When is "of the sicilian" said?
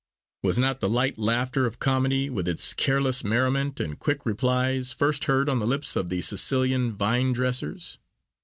5.95-6.93